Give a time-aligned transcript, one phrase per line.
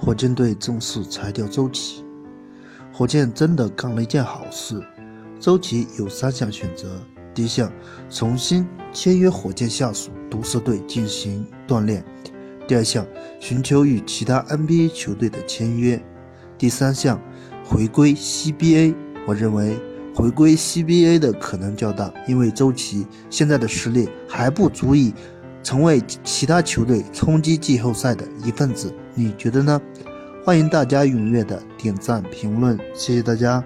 [0.00, 2.04] 火箭队正式裁掉周琦，
[2.92, 4.80] 火箭真的干了一件好事。
[5.40, 6.88] 周琦有三项选择：
[7.34, 7.70] 第一项，
[8.08, 12.00] 重新签约火箭下属毒蛇队进行锻炼；
[12.66, 13.04] 第二项，
[13.40, 15.98] 寻求与其他 NBA 球队的签约；
[16.56, 17.20] 第三项，
[17.64, 18.94] 回归 CBA。
[19.26, 19.76] 我认为
[20.14, 25.12] 回归 CBA 的可能较大，因为周琦现在的实力还不足以。
[25.68, 29.78] 成为其他球队冲击季后赛的一份子，你觉得呢？
[30.42, 33.62] 欢迎大家踊跃的点赞评论，谢谢大家。